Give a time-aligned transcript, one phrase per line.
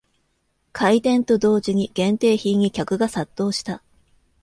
[0.71, 3.83] 開店と同時に限定品に客が殺到した